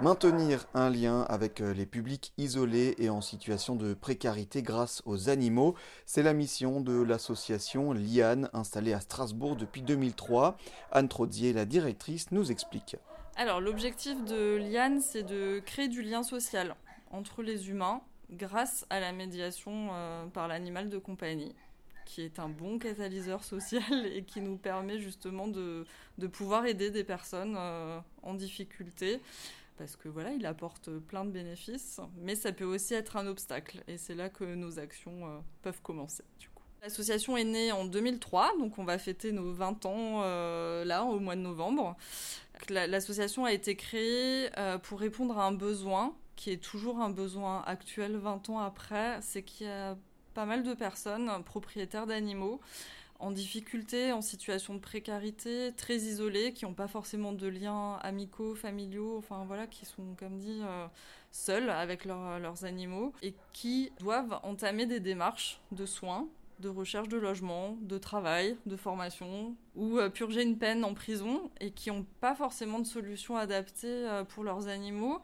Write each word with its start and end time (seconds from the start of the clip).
Maintenir 0.00 0.66
un 0.74 0.90
lien 0.90 1.22
avec 1.28 1.60
euh, 1.60 1.74
les 1.74 1.86
publics 1.86 2.32
isolés 2.38 2.94
et 2.98 3.10
en 3.10 3.20
situation 3.20 3.76
de 3.76 3.94
précarité 3.94 4.62
grâce 4.62 5.02
aux 5.04 5.28
animaux, 5.28 5.74
c'est 6.06 6.22
la 6.22 6.32
mission 6.32 6.80
de 6.80 7.00
l'association 7.00 7.92
LIAN 7.92 8.48
installée 8.52 8.94
à 8.94 9.00
Strasbourg 9.00 9.54
depuis 9.54 9.82
2003. 9.82 10.56
Anne 10.90 11.08
Trodzier, 11.08 11.52
la 11.52 11.66
directrice, 11.66 12.32
nous 12.32 12.50
explique. 12.50 12.96
Alors 13.36 13.60
l'objectif 13.60 14.24
de 14.24 14.56
LIAN, 14.56 15.00
c'est 15.00 15.22
de 15.22 15.60
créer 15.60 15.88
du 15.88 16.02
lien 16.02 16.22
social 16.22 16.74
entre 17.10 17.42
les 17.42 17.68
humains 17.68 18.00
grâce 18.30 18.86
à 18.90 18.98
la 18.98 19.12
médiation 19.12 19.90
euh, 19.92 20.26
par 20.26 20.48
l'animal 20.48 20.88
de 20.88 20.98
compagnie 20.98 21.54
qui 22.04 22.22
est 22.22 22.38
un 22.38 22.48
bon 22.48 22.78
catalyseur 22.78 23.44
social 23.44 24.06
et 24.14 24.22
qui 24.24 24.40
nous 24.40 24.56
permet 24.56 24.98
justement 24.98 25.48
de, 25.48 25.86
pouvoir 26.32 26.66
aider 26.66 26.90
des 26.90 27.04
personnes 27.04 27.54
euh, 27.56 28.00
en 28.22 28.34
difficulté 28.34 29.20
parce 29.76 29.96
que 29.96 30.08
voilà, 30.08 30.32
il 30.32 30.46
apporte 30.46 30.90
plein 30.90 31.24
de 31.24 31.30
bénéfices, 31.30 32.00
mais 32.16 32.34
ça 32.34 32.52
peut 32.52 32.64
aussi 32.64 32.94
être 32.94 33.16
un 33.16 33.26
obstacle 33.26 33.82
et 33.88 33.96
c'est 33.96 34.14
là 34.14 34.28
que 34.28 34.44
nos 34.44 34.78
actions 34.78 35.26
euh, 35.26 35.38
peuvent 35.62 35.82
commencer 35.82 36.24
du 36.38 36.48
coup. 36.48 36.62
L'association 36.82 37.36
est 37.36 37.44
née 37.44 37.70
en 37.72 37.84
2003, 37.84 38.58
donc 38.58 38.78
on 38.78 38.84
va 38.84 38.98
fêter 38.98 39.30
nos 39.32 39.52
20 39.52 39.86
ans 39.86 40.22
euh, 40.22 40.84
là 40.84 41.04
au 41.04 41.20
mois 41.20 41.36
de 41.36 41.40
novembre. 41.40 41.96
L'association 42.68 43.44
a 43.44 43.52
été 43.52 43.76
créée 43.76 44.50
pour 44.82 45.00
répondre 45.00 45.36
à 45.38 45.46
un 45.46 45.52
besoin 45.52 46.14
qui 46.36 46.50
est 46.50 46.62
toujours 46.62 47.00
un 47.00 47.10
besoin 47.10 47.62
actuel 47.66 48.16
20 48.16 48.50
ans 48.50 48.58
après, 48.58 49.18
c'est 49.20 49.42
qu'il 49.42 49.66
y 49.66 49.70
a 49.70 49.96
pas 50.34 50.44
mal 50.44 50.62
de 50.62 50.74
personnes 50.74 51.30
propriétaires 51.44 52.06
d'animaux 52.06 52.60
en 53.22 53.30
difficulté, 53.30 54.12
en 54.12 54.20
situation 54.20 54.74
de 54.74 54.80
précarité, 54.80 55.72
très 55.76 55.96
isolées, 55.96 56.52
qui 56.52 56.64
n'ont 56.64 56.74
pas 56.74 56.88
forcément 56.88 57.32
de 57.32 57.46
liens 57.46 57.94
amicaux, 58.02 58.56
familiaux, 58.56 59.16
enfin 59.16 59.44
voilà, 59.46 59.68
qui 59.68 59.86
sont, 59.86 60.16
comme 60.18 60.38
dit, 60.38 60.60
euh, 60.62 60.86
seuls 61.30 61.70
avec 61.70 62.04
leurs 62.04 62.64
animaux 62.64 63.12
et 63.22 63.34
qui 63.52 63.92
doivent 64.00 64.40
entamer 64.42 64.86
des 64.86 64.98
démarches 64.98 65.60
de 65.70 65.86
soins, 65.86 66.28
de 66.58 66.68
recherche 66.68 67.08
de 67.08 67.16
logement, 67.16 67.78
de 67.82 67.96
travail, 67.96 68.56
de 68.66 68.76
formation, 68.76 69.54
ou 69.76 69.98
euh, 69.98 70.10
purger 70.10 70.42
une 70.42 70.58
peine 70.58 70.84
en 70.84 70.92
prison 70.92 71.48
et 71.60 71.70
qui 71.70 71.90
n'ont 71.90 72.06
pas 72.20 72.34
forcément 72.34 72.80
de 72.80 72.86
solution 72.86 73.36
adaptée 73.36 73.86
euh, 73.86 74.24
pour 74.24 74.42
leurs 74.42 74.66
animaux 74.66 75.20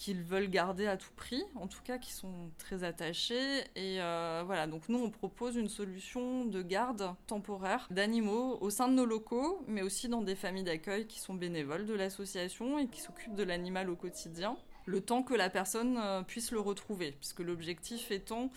qu'ils 0.00 0.22
veulent 0.22 0.48
garder 0.48 0.86
à 0.86 0.96
tout 0.96 1.12
prix, 1.14 1.44
en 1.56 1.66
tout 1.66 1.82
cas 1.84 1.98
qui 1.98 2.10
sont 2.14 2.50
très 2.56 2.84
attachés. 2.84 3.60
Et 3.76 4.00
euh, 4.00 4.42
voilà, 4.46 4.66
donc 4.66 4.88
nous 4.88 4.98
on 4.98 5.10
propose 5.10 5.56
une 5.56 5.68
solution 5.68 6.46
de 6.46 6.62
garde 6.62 7.14
temporaire 7.26 7.86
d'animaux 7.90 8.56
au 8.62 8.70
sein 8.70 8.88
de 8.88 8.94
nos 8.94 9.04
locaux, 9.04 9.62
mais 9.68 9.82
aussi 9.82 10.08
dans 10.08 10.22
des 10.22 10.36
familles 10.36 10.64
d'accueil 10.64 11.06
qui 11.06 11.20
sont 11.20 11.34
bénévoles 11.34 11.84
de 11.84 11.92
l'association 11.92 12.78
et 12.78 12.86
qui 12.86 13.02
s'occupent 13.02 13.34
de 13.34 13.42
l'animal 13.42 13.90
au 13.90 13.96
quotidien 13.96 14.56
le 14.86 15.02
temps 15.02 15.22
que 15.22 15.34
la 15.34 15.50
personne 15.50 15.98
euh, 15.98 16.22
puisse 16.22 16.50
le 16.50 16.60
retrouver, 16.60 17.12
puisque 17.12 17.40
l'objectif 17.40 18.10
étant 18.10 18.50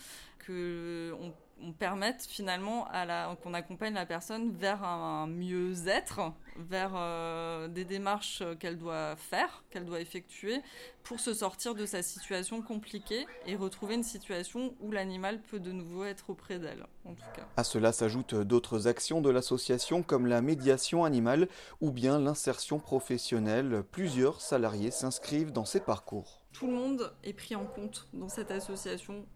qu'on 0.46 1.32
on 1.62 1.72
permette 1.72 2.26
finalement 2.28 2.86
à 2.88 3.04
la, 3.04 3.36
qu'on 3.42 3.54
accompagne 3.54 3.94
la 3.94 4.06
personne 4.06 4.52
vers 4.52 4.84
un 4.84 5.26
mieux-être, 5.26 6.32
vers 6.56 6.92
euh, 6.94 7.68
des 7.68 7.84
démarches 7.84 8.42
qu'elle 8.58 8.76
doit 8.76 9.16
faire, 9.16 9.64
qu'elle 9.70 9.84
doit 9.84 10.00
effectuer 10.00 10.60
pour 11.02 11.20
se 11.20 11.32
sortir 11.32 11.74
de 11.74 11.86
sa 11.86 12.02
situation 12.02 12.62
compliquée 12.62 13.26
et 13.46 13.56
retrouver 13.56 13.94
une 13.94 14.02
situation 14.02 14.74
où 14.80 14.90
l'animal 14.90 15.40
peut 15.40 15.60
de 15.60 15.72
nouveau 15.72 16.04
être 16.04 16.30
auprès 16.30 16.58
d'elle, 16.58 16.86
en 17.04 17.14
tout 17.14 17.30
cas. 17.34 17.46
À 17.56 17.64
cela 17.64 17.92
s'ajoutent 17.92 18.34
d'autres 18.34 18.86
actions 18.86 19.20
de 19.20 19.30
l'association 19.30 20.02
comme 20.02 20.26
la 20.26 20.42
médiation 20.42 21.04
animale 21.04 21.48
ou 21.80 21.92
bien 21.92 22.18
l'insertion 22.18 22.78
professionnelle. 22.78 23.84
Plusieurs 23.90 24.40
salariés 24.40 24.90
s'inscrivent 24.90 25.52
dans 25.52 25.64
ces 25.64 25.80
parcours. 25.80 26.40
Tout 26.52 26.66
le 26.66 26.74
monde 26.74 27.12
est 27.24 27.32
pris 27.32 27.56
en 27.56 27.64
compte 27.64 28.06
dans 28.12 28.28
cette 28.28 28.50
association 28.50 29.26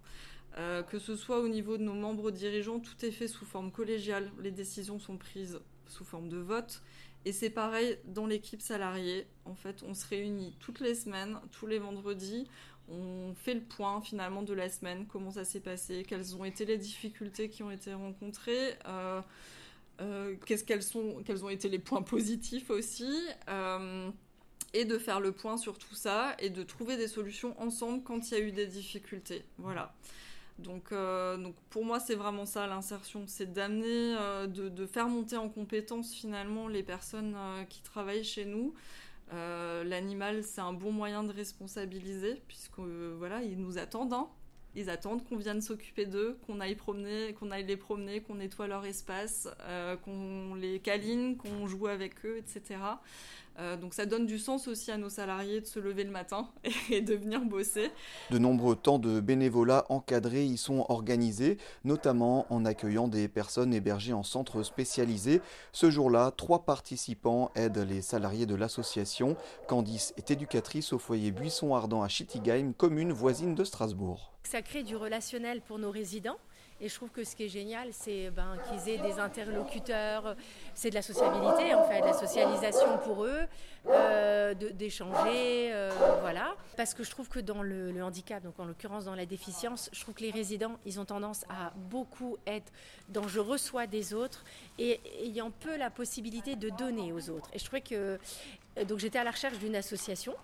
euh, 0.58 0.82
que 0.82 0.98
ce 0.98 1.14
soit 1.14 1.38
au 1.38 1.48
niveau 1.48 1.76
de 1.76 1.82
nos 1.82 1.94
membres 1.94 2.30
dirigeants, 2.30 2.80
tout 2.80 3.04
est 3.04 3.12
fait 3.12 3.28
sous 3.28 3.44
forme 3.44 3.70
collégiale. 3.70 4.30
Les 4.40 4.50
décisions 4.50 4.98
sont 4.98 5.16
prises 5.16 5.60
sous 5.86 6.04
forme 6.04 6.28
de 6.28 6.38
vote. 6.38 6.82
Et 7.24 7.32
c'est 7.32 7.50
pareil 7.50 7.98
dans 8.04 8.26
l'équipe 8.26 8.60
salariée. 8.60 9.26
En 9.44 9.54
fait, 9.54 9.82
on 9.86 9.94
se 9.94 10.06
réunit 10.06 10.56
toutes 10.60 10.80
les 10.80 10.94
semaines, 10.94 11.38
tous 11.52 11.66
les 11.66 11.78
vendredis. 11.78 12.48
On 12.88 13.34
fait 13.34 13.54
le 13.54 13.60
point 13.60 14.00
finalement 14.00 14.42
de 14.42 14.54
la 14.54 14.68
semaine, 14.68 15.06
comment 15.06 15.30
ça 15.30 15.44
s'est 15.44 15.60
passé, 15.60 16.04
quelles 16.08 16.34
ont 16.36 16.44
été 16.44 16.64
les 16.64 16.78
difficultés 16.78 17.50
qui 17.50 17.62
ont 17.62 17.70
été 17.70 17.92
rencontrées. 17.92 18.74
Euh, 18.86 19.20
euh, 20.00 20.36
quels 20.46 21.44
ont 21.44 21.48
été 21.50 21.68
les 21.68 21.78
points 21.78 22.02
positifs 22.02 22.70
aussi, 22.70 23.12
et 24.74 24.84
de 24.84 24.98
faire 24.98 25.20
le 25.20 25.32
point 25.32 25.56
sur 25.56 25.78
tout 25.78 25.94
ça 25.94 26.34
et 26.38 26.50
de 26.50 26.62
trouver 26.62 26.96
des 26.96 27.08
solutions 27.08 27.60
ensemble 27.60 28.02
quand 28.02 28.30
il 28.30 28.38
y 28.38 28.40
a 28.40 28.40
eu 28.40 28.52
des 28.52 28.66
difficultés. 28.66 29.44
Voilà. 29.58 29.94
Donc, 30.58 30.90
euh, 30.90 31.36
donc 31.36 31.54
pour 31.70 31.84
moi, 31.84 32.00
c'est 32.00 32.16
vraiment 32.16 32.44
ça 32.44 32.66
l'insertion, 32.66 33.24
c'est 33.26 33.52
d'amener, 33.52 34.16
euh, 34.18 34.46
de, 34.46 34.86
faire 34.86 35.08
monter 35.08 35.36
en 35.36 35.48
compétence 35.48 36.12
finalement 36.12 36.66
les 36.66 36.82
personnes 36.82 37.34
euh, 37.36 37.64
qui 37.64 37.82
travaillent 37.82 38.24
chez 38.24 38.44
nous. 38.44 38.74
L'animal, 39.30 40.42
c'est 40.42 40.62
un 40.62 40.72
bon 40.72 40.90
moyen 40.90 41.22
de 41.22 41.32
responsabiliser, 41.32 42.42
puisque 42.48 42.78
voilà, 42.78 43.42
ils 43.42 43.60
nous 43.60 43.76
attendent. 43.76 44.14
Hein. 44.14 44.26
Ils 44.74 44.88
attendent 44.88 45.22
qu'on 45.24 45.36
vienne 45.36 45.60
s'occuper 45.60 46.06
d'eux, 46.06 46.38
qu'on 46.46 46.60
aille 46.60 46.76
promener, 46.76 47.34
qu'on 47.34 47.50
aille 47.50 47.66
les 47.66 47.76
promener, 47.76 48.22
qu'on 48.22 48.36
nettoie 48.36 48.68
leur 48.68 48.86
espace, 48.86 49.46
qu'on 50.02 50.54
les 50.54 50.80
câline, 50.80 51.36
qu'on 51.36 51.66
joue 51.66 51.88
avec 51.88 52.24
eux, 52.24 52.38
etc. 52.38 52.78
Euh, 53.58 53.76
donc 53.76 53.92
ça 53.94 54.06
donne 54.06 54.24
du 54.24 54.38
sens 54.38 54.68
aussi 54.68 54.92
à 54.92 54.98
nos 54.98 55.08
salariés 55.08 55.60
de 55.60 55.66
se 55.66 55.80
lever 55.80 56.04
le 56.04 56.10
matin 56.10 56.48
et 56.90 57.00
de 57.00 57.14
venir 57.14 57.40
bosser. 57.40 57.90
De 58.30 58.38
nombreux 58.38 58.76
temps 58.76 58.98
de 58.98 59.20
bénévolat 59.20 59.84
encadrés 59.88 60.44
y 60.44 60.56
sont 60.56 60.86
organisés, 60.88 61.58
notamment 61.84 62.46
en 62.50 62.64
accueillant 62.64 63.08
des 63.08 63.26
personnes 63.26 63.74
hébergées 63.74 64.12
en 64.12 64.22
centres 64.22 64.62
spécialisés. 64.62 65.40
Ce 65.72 65.90
jour-là, 65.90 66.30
trois 66.30 66.64
participants 66.64 67.50
aident 67.56 67.78
les 67.88 68.00
salariés 68.00 68.46
de 68.46 68.54
l'association. 68.54 69.36
Candice 69.66 70.14
est 70.16 70.30
éducatrice 70.30 70.92
au 70.92 70.98
foyer 70.98 71.32
Buisson 71.32 71.74
Ardent 71.74 72.02
à 72.02 72.08
Schittigheim, 72.08 72.72
commune 72.76 73.12
voisine 73.12 73.54
de 73.56 73.64
Strasbourg. 73.64 74.32
Ça 74.44 74.62
crée 74.62 74.84
du 74.84 74.94
relationnel 74.94 75.60
pour 75.62 75.78
nos 75.78 75.90
résidents 75.90 76.38
et 76.80 76.88
je 76.88 76.94
trouve 76.94 77.10
que 77.10 77.24
ce 77.24 77.34
qui 77.34 77.44
est 77.44 77.48
génial, 77.48 77.88
c'est 77.90 78.30
ben, 78.30 78.56
qu'ils 78.68 78.92
aient 78.92 78.98
des 78.98 79.18
interlocuteurs, 79.18 80.36
c'est 80.74 80.90
de 80.90 80.94
la 80.94 81.02
sociabilité 81.02 81.74
en 81.74 81.82
fait, 81.88 82.00
de 82.00 82.06
la 82.06 82.12
socialisation 82.12 82.98
pour 83.04 83.24
eux, 83.24 83.40
euh, 83.86 84.54
d'échanger, 84.54 85.72
euh, 85.72 85.90
voilà. 86.20 86.54
Parce 86.76 86.94
que 86.94 87.02
je 87.04 87.10
trouve 87.10 87.28
que 87.28 87.40
dans 87.40 87.62
le, 87.62 87.90
le 87.90 88.02
handicap, 88.02 88.42
donc 88.42 88.58
en 88.58 88.64
l'occurrence 88.64 89.04
dans 89.04 89.14
la 89.14 89.26
déficience, 89.26 89.88
je 89.92 90.00
trouve 90.00 90.14
que 90.14 90.22
les 90.22 90.30
résidents, 90.30 90.78
ils 90.84 91.00
ont 91.00 91.04
tendance 91.04 91.44
à 91.48 91.72
beaucoup 91.76 92.36
être 92.46 92.72
dans 93.08 93.28
je 93.28 93.40
reçois 93.40 93.86
des 93.86 94.14
autres 94.14 94.44
et 94.78 95.00
ayant 95.22 95.50
peu 95.50 95.76
la 95.76 95.90
possibilité 95.90 96.56
de 96.56 96.70
donner 96.70 97.12
aux 97.12 97.30
autres. 97.30 97.48
Et 97.52 97.58
je 97.58 97.64
trouvais 97.64 97.80
que 97.80 98.18
donc 98.86 98.98
j'étais 98.98 99.18
à 99.18 99.24
la 99.24 99.30
recherche 99.30 99.58
d'une 99.58 99.76
association 99.76 100.34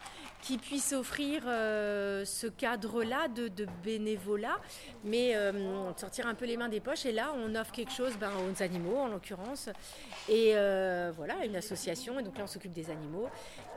qui 0.45 0.59
puisse 0.59 0.93
offrir 0.93 1.43
euh, 1.47 2.25
ce 2.27 2.47
cadre-là 2.47 3.29
de, 3.29 3.51
bénévolat, 3.83 4.57
mais 5.03 5.35
euh, 5.35 5.53
sortir 5.97 6.27
un 6.27 6.35
peu 6.35 6.45
les 6.45 6.59
mains 6.59 6.69
des 6.69 6.81
poches. 6.81 7.07
Et 7.07 7.13
là, 7.13 7.35
on 7.35 7.55
offre 7.55 7.73
quelque 7.73 7.93
chose 7.93 8.13
ben, 8.21 8.31
aux 8.31 8.63
animaux, 8.63 8.99
en 8.99 9.09
l'occurrence. 9.09 9.71
Et 10.29 10.53
euh, 10.55 11.13
voilà, 11.17 11.47
une 11.47 11.57
association. 11.57 12.21
Et 12.21 12.23
donc 12.23 12.37
là, 12.37 12.45
on 12.45 12.47
s'occupe 12.47 12.75
des 12.75 12.91
animaux. 12.91 13.29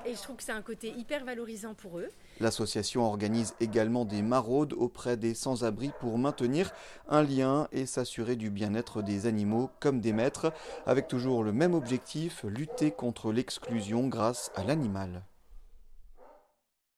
Et 0.06 0.13
je 0.13 0.22
trouve 0.22 0.35
que 0.35 0.44
c'est 0.44 0.51
un 0.51 0.62
côté 0.62 0.94
hyper 0.97 1.24
valorisant 1.24 1.74
pour 1.74 2.00
eux. 2.00 2.09
L'association 2.39 3.06
organise 3.06 3.56
également 3.59 4.06
des 4.06 4.22
maraudes 4.22 4.74
auprès 4.74 5.18
des 5.18 5.34
sans-abri 5.34 5.91
pour 6.00 6.18
maintenir 6.18 6.72
un 7.09 7.24
lien 7.24 7.68
et 7.72 7.85
s'assurer 7.85 8.35
du 8.35 8.50
bien-être 8.50 9.01
des 9.01 9.25
animaux 9.25 9.69
comme 9.79 10.01
des 10.01 10.13
maîtres, 10.13 10.53
avec 10.85 11.07
toujours 11.07 11.44
le 11.44 11.51
même 11.51 11.74
objectif, 11.74 12.44
lutter 12.44 12.91
contre 12.91 13.31
l'exclusion 13.31 14.07
grâce 14.07 14.47
à 14.56 14.63
l'animal. 14.63 15.24